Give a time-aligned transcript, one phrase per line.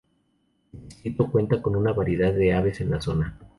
[0.73, 3.37] El distrito cuenta con una variedad de aves en la zona.